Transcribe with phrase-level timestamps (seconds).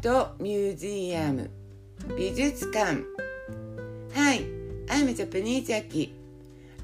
[0.00, 1.50] ートミュージアム
[2.16, 3.02] 美術館
[4.14, 4.44] Hi,
[4.88, 6.12] I'm Japanese Aki.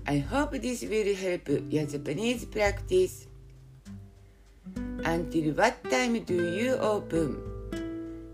[0.05, 3.27] I hope this will help your Japanese practice.
[5.03, 7.39] Until what time do you open?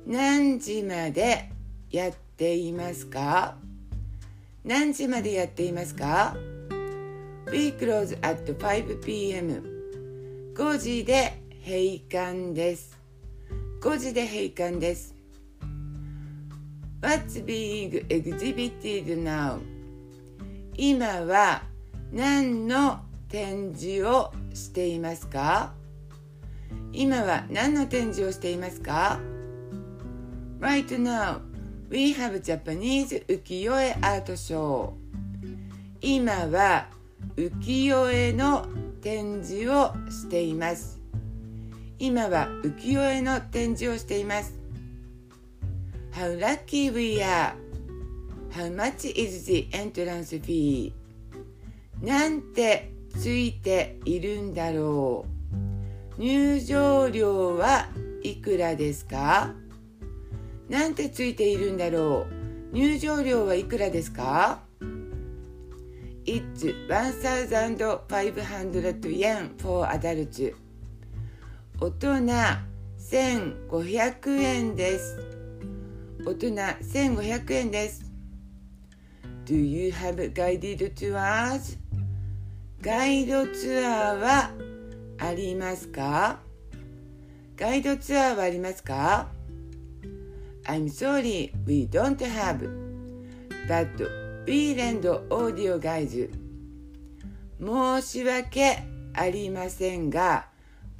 [0.05, 1.49] 何時まで
[1.91, 3.55] やっていますか
[4.65, 6.37] 何時までやっていますか
[7.53, 9.63] ?We close at 5pm.
[10.55, 13.02] 5時で閉館です。
[13.83, 15.13] 5時で閉館です。
[17.01, 19.59] What's being exhibited now?
[20.77, 21.65] 今は
[22.13, 25.73] 何の展示をしていますか？
[26.93, 29.19] 今は何の展示をしていますか
[30.61, 31.41] ？Right now,
[31.91, 34.93] we have Japanese 浮世絵アートショー。
[36.01, 36.87] 今は
[37.35, 38.65] 浮世絵の
[39.01, 41.02] 展示をしています。
[42.05, 44.59] 今は浮世絵の展示をしています。
[46.11, 47.53] How lucky we are!
[48.51, 50.93] How much is the entrance fee?
[52.03, 55.27] なんてついているんだろ
[56.19, 56.21] う。
[56.21, 57.89] 入場料は
[58.25, 59.55] いくらですか？
[60.69, 62.27] なんてついているんだろ
[62.73, 62.75] う。
[62.75, 64.65] 入場料はいくらですか
[66.27, 70.53] ？It's 1,500 yen for adults
[71.83, 72.09] 大人
[72.97, 75.19] 1500円です。
[76.25, 78.09] 大人1500円です。
[79.45, 81.77] Do you have guided tours?
[82.81, 84.51] ガイドツアーは
[85.19, 86.39] ありますか？
[87.57, 89.27] ガイドツアーはありますか
[90.67, 92.61] ？I'm sorry, we don't have.
[93.67, 96.31] But B レンドオーディオガイズ
[97.61, 100.52] 申し訳ありませんが。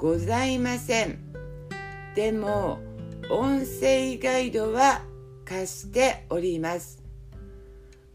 [0.03, 1.17] ございません。
[2.17, 2.81] でも
[3.31, 5.03] 音声ガイドは
[5.45, 7.01] 貸しております。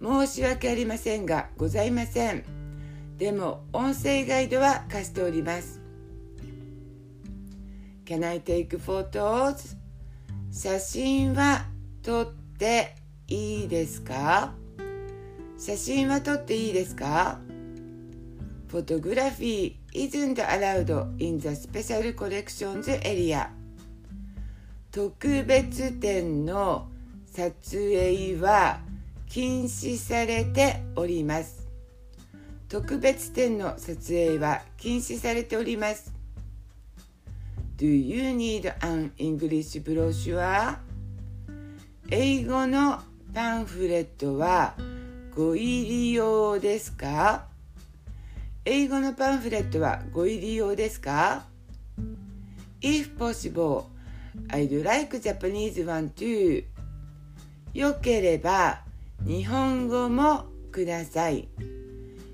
[0.03, 2.43] 申し訳ありませんがございません。
[3.17, 5.79] でも音声ガイドは貸しております。
[8.05, 9.77] Can I take photos?
[10.51, 11.67] 写真は
[12.03, 12.97] 撮って
[13.29, 14.53] いいですか？
[15.57, 17.39] 写真は撮っていいですか？
[18.67, 20.89] Photography isn't allowed
[21.19, 23.49] in the special collections area
[24.91, 26.87] 特別展の
[27.31, 28.79] 撮影は
[29.27, 31.67] 禁止されております
[32.67, 36.13] 特別展の撮影は禁止されております
[37.77, 40.77] Do you need an English brochure?
[42.09, 42.99] 英語の
[43.33, 44.73] パンフレットは
[45.35, 47.46] ご入り用ですか
[48.69, 51.45] 英語のパンフレットはご入り用ですか
[52.81, 53.85] ?If possible,
[54.49, 56.65] I'd like Japanese one too.
[57.73, 58.81] よければ
[59.25, 61.47] 日本語もください。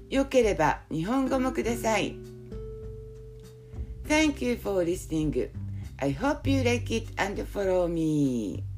[0.10, 2.16] よければ日本語もください。
[4.08, 5.52] Thank you for listening.
[5.98, 8.73] I hope you like it and follow me.